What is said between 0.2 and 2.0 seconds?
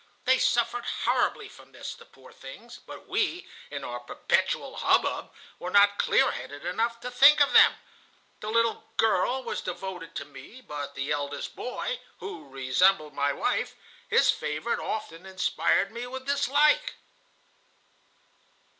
They suffered horribly from this,